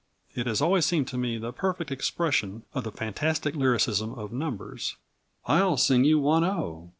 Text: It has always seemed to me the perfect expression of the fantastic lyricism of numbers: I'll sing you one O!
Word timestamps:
It 0.33 0.47
has 0.47 0.63
always 0.63 0.87
seemed 0.87 1.07
to 1.09 1.17
me 1.19 1.37
the 1.37 1.53
perfect 1.53 1.91
expression 1.91 2.63
of 2.73 2.83
the 2.85 2.91
fantastic 2.91 3.55
lyricism 3.55 4.15
of 4.15 4.33
numbers: 4.33 4.95
I'll 5.45 5.77
sing 5.77 6.05
you 6.05 6.17
one 6.17 6.43
O! 6.43 6.89